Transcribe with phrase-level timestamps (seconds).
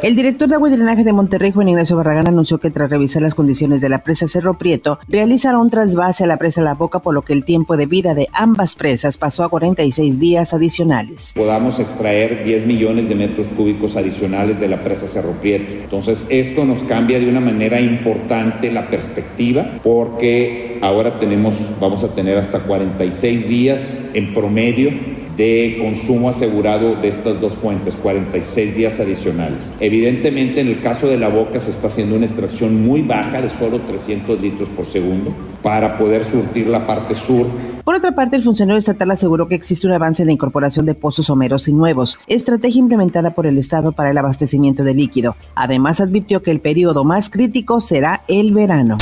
[0.00, 3.20] El director de agua y drenaje de Monterrey, Juan Ignacio Barragán, anunció que tras revisar
[3.20, 7.00] las condiciones de la presa Cerro Prieto, realizará un trasvase a la presa La Boca,
[7.00, 11.32] por lo que el tiempo de vida de ambas presas pasó a 46 días adicionales.
[11.34, 15.72] Podamos extraer 10 millones de metros cúbicos adicionales de la presa Cerro Prieto.
[15.82, 22.14] Entonces, esto nos cambia de una manera importante la perspectiva, porque ahora tenemos, vamos a
[22.14, 29.00] tener hasta 46 días en promedio de consumo asegurado de estas dos fuentes, 46 días
[29.00, 29.72] adicionales.
[29.80, 33.48] Evidentemente, en el caso de la boca se está haciendo una extracción muy baja de
[33.48, 37.46] solo 300 litros por segundo para poder surtir la parte sur
[37.88, 40.92] por otra parte, el funcionario estatal aseguró que existe un avance en la incorporación de
[40.92, 45.36] pozos someros y nuevos, estrategia implementada por el Estado para el abastecimiento de líquido.
[45.54, 48.98] Además, advirtió que el periodo más crítico será el verano.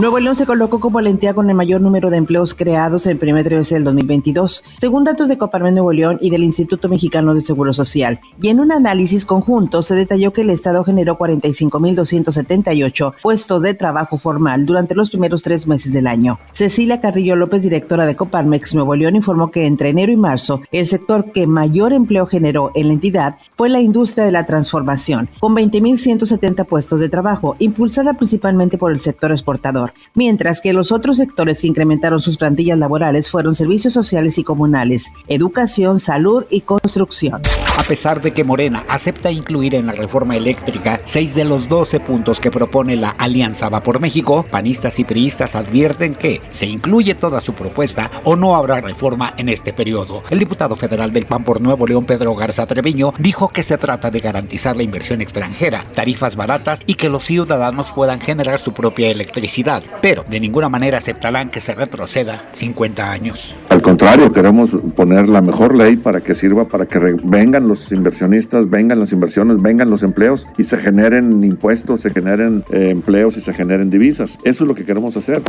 [0.00, 3.18] Nuevo León se colocó como la con el mayor número de empleos creados en el
[3.18, 7.42] primer trimestre del 2022, según datos de Coparmex Nuevo León y del Instituto Mexicano de
[7.42, 8.18] Seguro Social.
[8.40, 14.16] Y en un análisis conjunto se detalló que el Estado generó 45.278 puestos de trabajo
[14.16, 16.38] formal durante los primeros tres meses del año.
[16.50, 20.86] Cecilia Carrillo López, directora de Coparmex Nuevo León, informó que entre enero y marzo el
[20.86, 25.54] sector que mayor empleo generó en la entidad fue la industria de la transformación, con
[25.54, 31.60] 20.170 puestos de trabajo, impulsada principalmente por el sector exportador mientras que los otros sectores
[31.60, 37.42] que incrementaron sus plantillas laborales fueron servicios sociales y comunales, educación, salud y construcción.
[37.78, 42.00] A pesar de que Morena acepta incluir en la reforma eléctrica seis de los 12
[42.00, 47.14] puntos que propone la Alianza Va por México, panistas y priistas advierten que se incluye
[47.14, 50.22] toda su propuesta o no habrá reforma en este periodo.
[50.30, 54.10] El diputado federal del PAN por Nuevo León, Pedro Garza Treviño, dijo que se trata
[54.10, 59.10] de garantizar la inversión extranjera, tarifas baratas y que los ciudadanos puedan generar su propia
[59.10, 63.54] electricidad pero de ninguna manera aceptarán que se retroceda 50 años.
[63.68, 68.68] Al contrario, queremos poner la mejor ley para que sirva para que vengan los inversionistas,
[68.68, 73.40] vengan las inversiones, vengan los empleos y se generen impuestos, se generen eh, empleos y
[73.40, 74.38] se generen divisas.
[74.44, 75.42] Eso es lo que queremos hacer.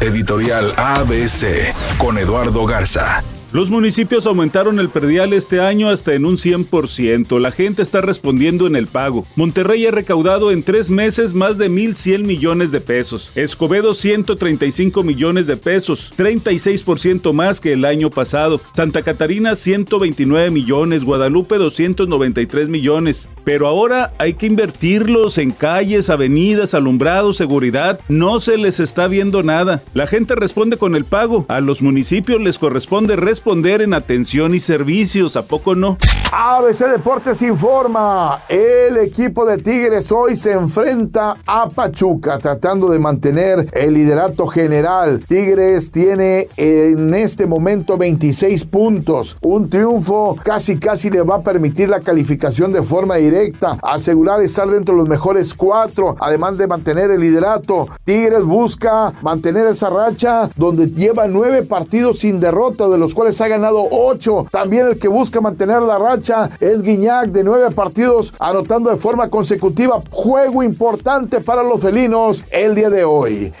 [0.00, 3.22] Editorial ABC con Eduardo Garza.
[3.52, 7.40] Los municipios aumentaron el perdial este año hasta en un 100%.
[7.40, 9.26] La gente está respondiendo en el pago.
[9.34, 13.32] Monterrey ha recaudado en tres meses más de 1.100 millones de pesos.
[13.34, 18.60] Escobedo 135 millones de pesos, 36% más que el año pasado.
[18.72, 23.28] Santa Catarina 129 millones, Guadalupe 293 millones.
[23.42, 27.98] Pero ahora hay que invertirlos en calles, avenidas, alumbrados, seguridad.
[28.08, 29.82] No se les está viendo nada.
[29.92, 31.46] La gente responde con el pago.
[31.48, 35.96] A los municipios les corresponde responder responder en atención y servicios, ¿a poco no?
[36.32, 43.66] ABC Deportes informa, el equipo de Tigres hoy se enfrenta a Pachuca tratando de mantener
[43.72, 45.24] el liderato general.
[45.26, 49.36] Tigres tiene en este momento 26 puntos.
[49.42, 54.68] Un triunfo casi casi le va a permitir la calificación de forma directa, asegurar estar
[54.68, 57.88] dentro de los mejores cuatro, además de mantener el liderato.
[58.04, 63.48] Tigres busca mantener esa racha donde lleva nueve partidos sin derrota, de los cuales ha
[63.48, 64.46] ganado 8.
[64.50, 69.28] También el que busca mantener la racha es Guiñac de 9 partidos, anotando de forma
[69.28, 70.02] consecutiva.
[70.10, 73.52] Juego importante para los felinos el día de hoy.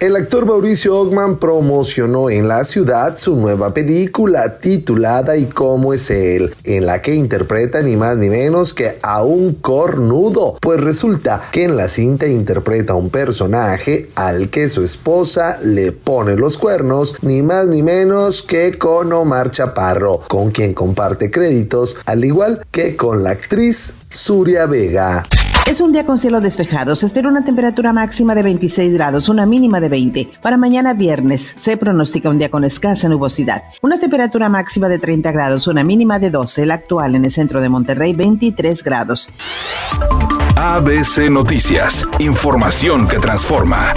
[0.00, 6.08] El actor Mauricio Ogman promocionó en la ciudad su nueva película titulada ¿Y cómo es
[6.10, 6.54] él?
[6.62, 11.64] en la que interpreta ni más ni menos que a un cornudo, pues resulta que
[11.64, 17.16] en la cinta interpreta a un personaje al que su esposa le pone los cuernos
[17.22, 22.94] ni más ni menos que con Omar Chaparro, con quien comparte créditos, al igual que
[22.94, 25.26] con la actriz Suria Vega.
[25.68, 26.96] Es un día con cielo despejado.
[26.96, 30.26] Se espera una temperatura máxima de 26 grados, una mínima de 20.
[30.40, 33.64] Para mañana viernes se pronostica un día con escasa nubosidad.
[33.82, 36.62] Una temperatura máxima de 30 grados, una mínima de 12.
[36.62, 39.28] El actual en el centro de Monterrey, 23 grados.
[40.56, 42.08] ABC Noticias.
[42.18, 43.92] Información que transforma.